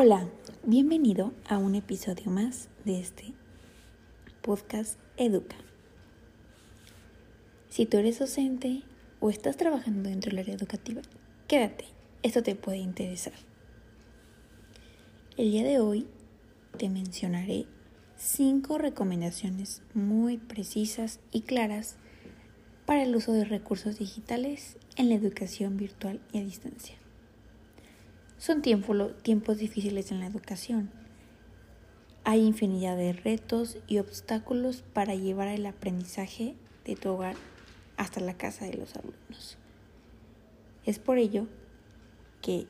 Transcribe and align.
Hola, 0.00 0.28
bienvenido 0.62 1.32
a 1.48 1.58
un 1.58 1.74
episodio 1.74 2.30
más 2.30 2.68
de 2.84 3.00
este 3.00 3.34
podcast 4.42 4.96
Educa. 5.16 5.56
Si 7.68 7.84
tú 7.84 7.96
eres 7.96 8.20
docente 8.20 8.84
o 9.18 9.28
estás 9.28 9.56
trabajando 9.56 10.08
dentro 10.08 10.30
del 10.30 10.38
área 10.38 10.54
educativa, 10.54 11.02
quédate, 11.48 11.86
esto 12.22 12.44
te 12.44 12.54
puede 12.54 12.78
interesar. 12.78 13.32
El 15.36 15.50
día 15.50 15.64
de 15.64 15.80
hoy 15.80 16.06
te 16.76 16.88
mencionaré 16.88 17.66
cinco 18.16 18.78
recomendaciones 18.78 19.82
muy 19.94 20.38
precisas 20.38 21.18
y 21.32 21.40
claras 21.40 21.96
para 22.86 23.02
el 23.02 23.16
uso 23.16 23.32
de 23.32 23.44
recursos 23.44 23.98
digitales 23.98 24.76
en 24.94 25.08
la 25.08 25.16
educación 25.16 25.76
virtual 25.76 26.20
y 26.32 26.38
a 26.38 26.44
distancia. 26.44 26.94
Son 28.38 28.62
tiempos 28.62 29.58
difíciles 29.58 30.12
en 30.12 30.20
la 30.20 30.26
educación. 30.26 30.90
Hay 32.22 32.46
infinidad 32.46 32.96
de 32.96 33.12
retos 33.12 33.78
y 33.88 33.98
obstáculos 33.98 34.84
para 34.92 35.16
llevar 35.16 35.48
el 35.48 35.66
aprendizaje 35.66 36.54
de 36.84 36.94
tu 36.94 37.10
hogar 37.10 37.34
hasta 37.96 38.20
la 38.20 38.34
casa 38.34 38.64
de 38.66 38.74
los 38.74 38.94
alumnos. 38.94 39.58
Es 40.86 41.00
por 41.00 41.18
ello 41.18 41.48
que 42.40 42.68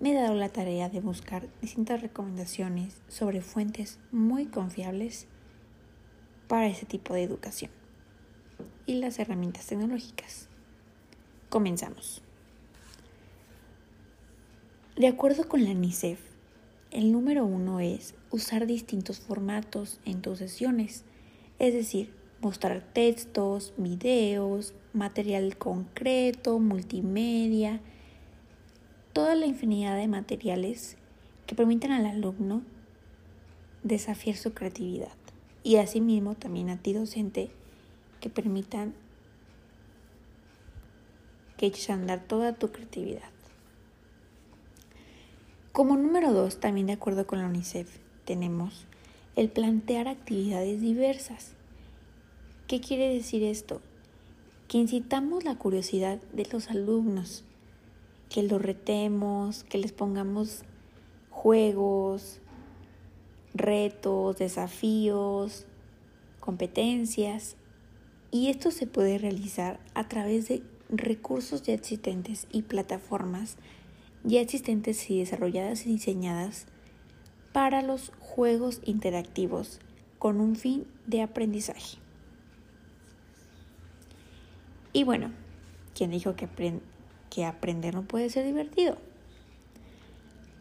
me 0.00 0.12
he 0.12 0.14
dado 0.14 0.34
la 0.34 0.48
tarea 0.48 0.88
de 0.88 1.00
buscar 1.00 1.48
distintas 1.60 2.00
recomendaciones 2.00 3.02
sobre 3.08 3.42
fuentes 3.42 3.98
muy 4.10 4.46
confiables 4.46 5.26
para 6.48 6.66
ese 6.66 6.86
tipo 6.86 7.12
de 7.12 7.24
educación 7.24 7.70
y 8.86 8.94
las 8.94 9.18
herramientas 9.18 9.66
tecnológicas. 9.66 10.48
Comenzamos. 11.50 12.22
De 14.98 15.06
acuerdo 15.06 15.46
con 15.46 15.62
la 15.62 15.74
NICEF, 15.74 16.18
el 16.90 17.12
número 17.12 17.46
uno 17.46 17.78
es 17.78 18.16
usar 18.32 18.66
distintos 18.66 19.20
formatos 19.20 20.00
en 20.04 20.22
tus 20.22 20.38
sesiones, 20.38 21.04
es 21.60 21.72
decir, 21.72 22.12
mostrar 22.40 22.82
textos, 22.92 23.74
videos, 23.76 24.74
material 24.92 25.56
concreto, 25.56 26.58
multimedia, 26.58 27.80
toda 29.12 29.36
la 29.36 29.46
infinidad 29.46 29.96
de 29.96 30.08
materiales 30.08 30.96
que 31.46 31.54
permitan 31.54 31.92
al 31.92 32.04
alumno 32.04 32.62
desafiar 33.84 34.34
su 34.34 34.52
creatividad 34.52 35.14
y 35.62 35.76
asimismo 35.76 36.34
también 36.34 36.70
a 36.70 36.76
ti 36.76 36.92
docente 36.92 37.50
que 38.20 38.30
permitan 38.30 38.94
que 41.56 41.66
eches 41.66 41.88
toda 42.26 42.54
tu 42.54 42.72
creatividad. 42.72 43.37
Como 45.78 45.96
número 45.96 46.32
dos, 46.32 46.58
también 46.58 46.88
de 46.88 46.94
acuerdo 46.94 47.28
con 47.28 47.38
la 47.38 47.46
UNICEF, 47.46 47.88
tenemos 48.24 48.84
el 49.36 49.48
plantear 49.48 50.08
actividades 50.08 50.80
diversas. 50.80 51.52
¿Qué 52.66 52.80
quiere 52.80 53.14
decir 53.14 53.44
esto? 53.44 53.80
Que 54.66 54.78
incitamos 54.78 55.44
la 55.44 55.54
curiosidad 55.54 56.18
de 56.32 56.48
los 56.50 56.68
alumnos 56.70 57.44
que 58.28 58.42
los 58.42 58.60
retemos, 58.60 59.62
que 59.62 59.78
les 59.78 59.92
pongamos 59.92 60.64
juegos, 61.30 62.40
retos, 63.54 64.36
desafíos, 64.36 65.64
competencias. 66.40 67.54
Y 68.32 68.48
esto 68.48 68.72
se 68.72 68.88
puede 68.88 69.16
realizar 69.16 69.78
a 69.94 70.08
través 70.08 70.48
de 70.48 70.60
recursos 70.88 71.62
ya 71.62 71.74
existentes 71.74 72.48
y 72.50 72.62
plataformas 72.62 73.58
ya 74.28 74.40
existentes 74.40 75.10
y 75.10 75.18
desarrolladas 75.18 75.86
y 75.86 75.90
diseñadas 75.90 76.66
para 77.52 77.82
los 77.82 78.12
juegos 78.20 78.80
interactivos 78.84 79.80
con 80.18 80.40
un 80.40 80.54
fin 80.54 80.86
de 81.06 81.22
aprendizaje. 81.22 81.98
Y 84.92 85.04
bueno, 85.04 85.30
¿quién 85.94 86.10
dijo 86.10 86.36
que 86.36 86.46
que 87.28 87.44
aprender 87.44 87.94
no 87.94 88.02
puede 88.02 88.30
ser 88.30 88.44
divertido. 88.44 88.96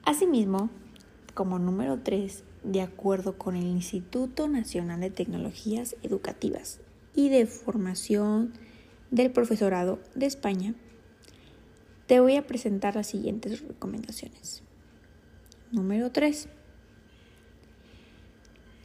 Asimismo, 0.03 0.69
como 1.33 1.59
número 1.59 2.00
3, 2.00 2.44
de 2.63 2.81
acuerdo 2.81 3.38
con 3.38 3.56
el 3.56 3.66
Instituto 3.66 4.47
Nacional 4.47 5.00
de 5.00 5.09
Tecnologías 5.09 5.95
Educativas 6.03 6.79
y 7.16 7.29
de 7.29 7.45
Formación 7.45 8.53
del 9.11 9.31
Profesorado 9.31 10.00
de 10.16 10.25
España, 10.25 10.75
te 12.07 12.19
voy 12.19 12.35
a 12.35 12.47
presentar 12.47 12.95
las 12.95 13.07
siguientes 13.07 13.62
recomendaciones. 13.62 14.63
Número 15.72 16.12
3. 16.12 16.50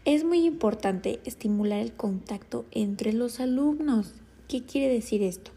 Es 0.05 0.25
muy 0.25 0.45
importante 0.45 1.21
estimular 1.25 1.79
el 1.79 1.93
contacto 1.93 2.67
entre 2.73 3.13
los 3.13 3.41
alumnos. 3.41 4.15
¿Qué 4.49 4.65
quiere 4.65 4.93
decir 4.93 5.23
esto? 5.23 5.53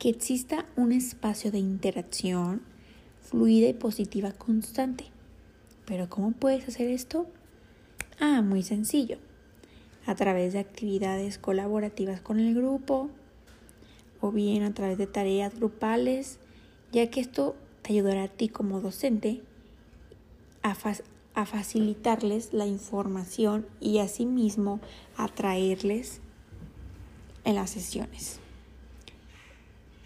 que 0.00 0.08
exista 0.08 0.64
un 0.76 0.92
espacio 0.92 1.52
de 1.52 1.58
interacción 1.58 2.62
fluida 3.20 3.68
y 3.68 3.74
positiva 3.74 4.32
constante. 4.32 5.04
Pero 5.84 6.08
¿cómo 6.08 6.32
puedes 6.32 6.66
hacer 6.66 6.88
esto? 6.88 7.26
Ah, 8.18 8.40
muy 8.40 8.62
sencillo. 8.62 9.18
A 10.06 10.14
través 10.14 10.54
de 10.54 10.58
actividades 10.58 11.36
colaborativas 11.36 12.22
con 12.22 12.40
el 12.40 12.54
grupo 12.54 13.10
o 14.22 14.32
bien 14.32 14.62
a 14.62 14.72
través 14.72 14.96
de 14.96 15.06
tareas 15.06 15.54
grupales, 15.54 16.38
ya 16.92 17.10
que 17.10 17.20
esto 17.20 17.56
te 17.82 17.92
ayudará 17.92 18.24
a 18.24 18.28
ti 18.28 18.48
como 18.48 18.80
docente 18.80 19.42
a, 20.62 20.76
a 21.34 21.46
facilitarles 21.46 22.52
la 22.52 22.66
información 22.66 23.66
y 23.80 23.98
asimismo 23.98 24.80
atraerles 25.16 26.20
en 27.44 27.54
las 27.54 27.70
sesiones 27.70 28.40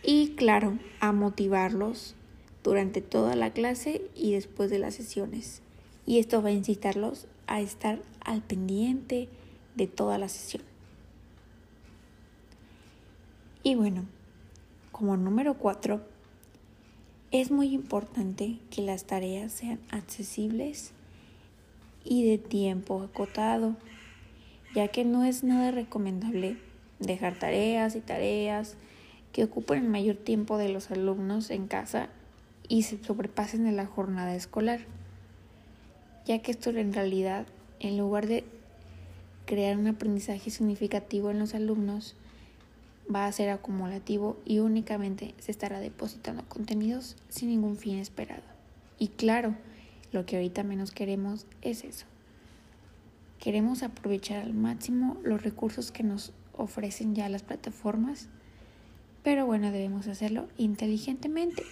y 0.05 0.35
claro, 0.35 0.79
a 1.01 1.13
motivarlos 1.13 2.15
durante 2.63 3.01
toda 3.01 3.37
la 3.37 3.53
clase 3.53 4.03
y 4.15 4.33
después 4.33 4.71
de 4.71 4.79
las 4.79 4.95
sesiones. 4.95 5.63
Y 6.07 6.19
esto 6.19 6.43
va 6.43 6.51
a 6.51 6.53
incitarlos 6.53 7.27
a 7.47 7.63
estar 7.63 8.01
al 8.21 8.43
pendiente 8.43 9.29
de 9.75 9.87
toda 9.87 10.19
la 10.19 10.29
sesión. 10.29 10.63
Y 13.63 13.77
bueno, 13.77 14.05
como 14.93 15.17
número 15.17 15.55
cuatro, 15.55 16.03
es 17.41 17.51
muy 17.51 17.75
importante 17.75 18.59
que 18.71 18.81
las 18.81 19.07
tareas 19.07 19.51
sean 19.51 19.81
accesibles 19.91 20.93
y 22.05 22.25
de 22.25 22.39
tiempo 22.39 23.03
acotado, 23.03 23.75
ya 24.73 24.87
que 24.87 25.05
no 25.05 25.25
es 25.25 25.43
nada 25.43 25.73
recomendable 25.73 26.57
dejar 27.01 27.37
tareas 27.37 27.97
y 27.97 28.01
tareas 28.01 28.77
que 29.33 29.43
ocupen 29.43 29.83
el 29.83 29.91
mayor 29.91 30.15
tiempo 30.15 30.59
de 30.59 30.69
los 30.69 30.93
alumnos 30.93 31.51
en 31.51 31.67
casa 31.67 32.09
y 32.69 32.85
se 32.85 33.03
sobrepasen 33.03 33.67
en 33.67 33.75
la 33.75 33.87
jornada 33.87 34.37
escolar, 34.37 34.87
ya 36.27 36.39
que 36.39 36.53
esto 36.53 36.71
en 36.71 36.93
realidad, 36.93 37.49
en 37.81 37.99
lugar 37.99 38.29
de 38.29 38.45
crear 39.45 39.77
un 39.77 39.89
aprendizaje 39.89 40.51
significativo 40.51 41.33
en 41.33 41.41
los 41.41 41.57
alumnos, 41.57 42.15
va 43.13 43.27
a 43.27 43.33
ser 43.33 43.51
acumulativo 43.51 44.39
y 44.45 44.59
únicamente 44.59 45.35
se 45.39 45.51
estará 45.51 45.81
depositando 45.81 46.45
contenidos 46.49 47.17
sin 47.29 47.49
ningún 47.49 47.77
fin 47.77 47.99
esperado. 47.99 48.43
Y 48.99 49.09
claro, 49.09 49.55
lo 50.13 50.27
que 50.27 50.37
ahorita 50.37 50.63
menos 50.63 50.91
queremos 50.91 51.47
es 51.63 51.85
eso. 51.85 52.07
Queremos 53.39 53.83
aprovechar 53.83 54.41
al 54.43 54.55
máximo 54.55 55.19
los 55.23 55.43
recursos 55.43 55.91
que 55.91 56.03
nos 56.03 56.33
ofrecen 56.57 57.15
ya 57.15 57.29
las 57.29 57.43
plataformas 57.43 58.29
pero 59.25 59.47
bueno, 59.47 59.73
debemos 59.73 60.07
hacerlo 60.07 60.47
inteligentemente. 60.59 61.65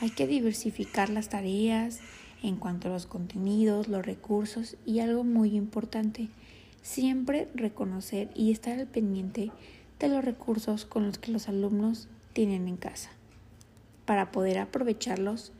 Hay 0.00 0.10
que 0.10 0.28
diversificar 0.28 1.10
las 1.10 1.28
tareas 1.28 1.98
en 2.44 2.56
cuanto 2.56 2.88
a 2.88 2.92
los 2.92 3.06
contenidos, 3.06 3.88
los 3.88 4.06
recursos 4.06 4.76
y 4.86 5.00
algo 5.00 5.24
muy 5.24 5.56
importante, 5.56 6.28
siempre 6.80 7.48
reconocer 7.54 8.30
y 8.36 8.52
estar 8.52 8.78
al 8.78 8.86
pendiente 8.86 9.50
de 10.00 10.08
los 10.08 10.24
recursos 10.24 10.84
con 10.86 11.06
los 11.06 11.18
que 11.18 11.30
los 11.30 11.48
alumnos 11.48 12.08
tienen 12.32 12.66
en 12.66 12.76
casa, 12.76 13.10
para 14.06 14.32
poder 14.32 14.58
aprovecharlos 14.58 15.52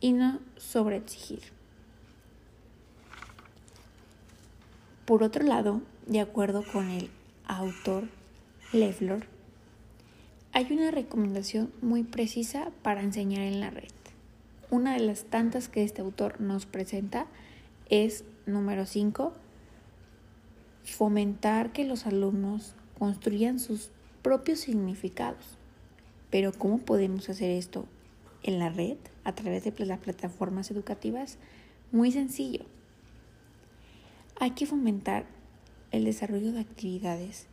y 0.00 0.12
no 0.12 0.38
sobreexigir. 0.56 1.42
Por 5.04 5.22
otro 5.22 5.44
lado, 5.44 5.82
de 6.06 6.20
acuerdo 6.20 6.64
con 6.72 6.88
el 6.88 7.10
autor 7.46 8.04
Leffler, 8.72 9.26
hay 10.52 10.72
una 10.72 10.90
recomendación 10.90 11.72
muy 11.82 12.04
precisa 12.04 12.70
para 12.82 13.02
enseñar 13.02 13.42
en 13.42 13.60
la 13.60 13.70
red. 13.70 13.90
Una 14.70 14.94
de 14.94 15.00
las 15.00 15.24
tantas 15.24 15.68
que 15.68 15.82
este 15.82 16.00
autor 16.00 16.40
nos 16.40 16.64
presenta 16.64 17.26
es 17.90 18.24
número 18.46 18.86
5, 18.86 19.32
fomentar 20.84 21.72
que 21.72 21.84
los 21.84 22.06
alumnos 22.06 22.74
construyan 22.98 23.58
sus 23.58 23.90
propios 24.22 24.60
significados. 24.60 25.44
Pero 26.30 26.52
¿cómo 26.52 26.78
podemos 26.78 27.28
hacer 27.28 27.50
esto 27.50 27.86
en 28.42 28.58
la 28.58 28.68
red 28.68 28.96
a 29.24 29.34
través 29.34 29.64
de 29.64 29.86
las 29.86 29.98
plataformas 29.98 30.70
educativas? 30.70 31.38
Muy 31.92 32.10
sencillo. 32.10 32.64
Hay 34.40 34.50
que 34.52 34.66
fomentar 34.66 35.26
el 35.92 36.04
desarrollo 36.04 36.52
de 36.52 36.60
actividades 36.60 37.46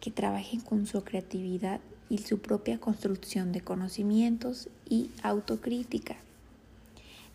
que 0.00 0.10
trabajen 0.10 0.60
con 0.60 0.86
su 0.86 1.04
creatividad 1.04 1.80
y 2.08 2.18
su 2.18 2.40
propia 2.40 2.80
construcción 2.80 3.52
de 3.52 3.60
conocimientos 3.60 4.68
y 4.88 5.10
autocrítica. 5.22 6.16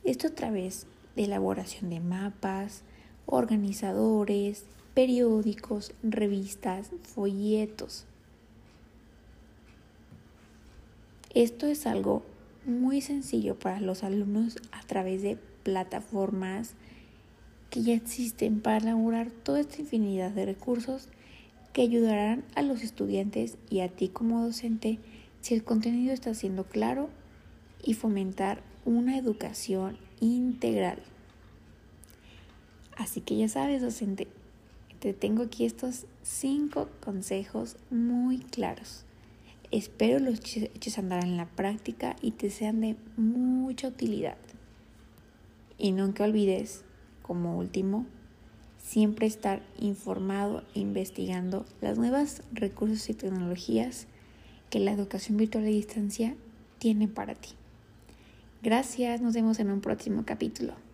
Esto 0.04 0.28
a 0.28 0.32
través 0.32 0.88
de 1.16 1.26
elaboración 1.26 1.90
de 1.90 2.00
mapas, 2.00 2.82
organizadores, 3.26 4.66
periódicos, 4.98 5.94
revistas, 6.02 6.90
folletos. 7.04 8.06
Esto 11.36 11.68
es 11.68 11.86
algo 11.86 12.24
muy 12.66 13.02
sencillo 13.02 13.60
para 13.60 13.80
los 13.80 14.04
alumnos 14.04 14.58
a 14.72 14.82
través 14.88 15.22
de 15.22 15.38
plataformas 15.62 16.74
que 17.70 17.84
ya 17.84 17.94
existen 17.94 18.60
para 18.60 18.78
elaborar 18.78 19.30
toda 19.30 19.60
esta 19.60 19.80
infinidad 19.80 20.32
de 20.32 20.48
recursos 20.48 21.10
que 21.74 21.84
ayudarán 21.84 22.44
a 22.56 22.64
los 22.64 22.82
estudiantes 22.82 23.60
y 23.70 23.82
a 23.82 23.90
ti 23.90 24.08
como 24.08 24.44
docente 24.44 24.98
si 25.42 25.54
el 25.54 25.64
contenido 25.64 26.12
está 26.12 26.34
siendo 26.34 26.64
claro 26.64 27.10
y 27.84 27.94
fomentar 27.94 28.64
una 28.84 29.16
educación 29.16 30.00
integral. 30.22 30.98
Así 32.96 33.22
que 33.22 33.38
ya 33.38 33.48
sabes, 33.48 33.84
docente, 33.84 34.28
te 35.00 35.14
tengo 35.14 35.44
aquí 35.44 35.66
estos 35.66 36.06
cinco 36.24 36.90
consejos 37.04 37.78
muy 37.90 38.40
claros. 38.40 39.06
Espero 39.72 40.20
los 40.20 40.40
eches 40.56 40.98
a 40.98 41.02
andar 41.02 41.24
en 41.24 41.38
la 41.38 41.46
práctica 41.46 42.16
y 42.22 42.32
te 42.32 42.50
sean 42.50 42.82
de 42.82 42.96
mucha 43.18 43.90
utilidad. 43.90 44.38
Y 45.78 45.92
nunca 45.92 46.24
olvides, 46.24 46.84
como 47.22 47.58
último, 47.58 48.06
siempre 48.78 49.28
estar 49.28 49.62
informado 49.78 50.64
e 50.74 50.80
investigando 50.80 51.66
las 51.82 51.98
nuevas 51.98 52.42
recursos 52.54 53.10
y 53.10 53.14
tecnologías 53.14 54.08
que 54.70 54.80
la 54.80 54.92
educación 54.92 55.38
virtual 55.38 55.66
a 55.66 55.68
distancia 55.68 56.36
tiene 56.80 57.08
para 57.08 57.36
ti. 57.36 57.50
Gracias, 58.64 59.22
nos 59.22 59.34
vemos 59.34 59.60
en 59.60 59.70
un 59.70 59.82
próximo 59.82 60.24
capítulo. 60.26 60.87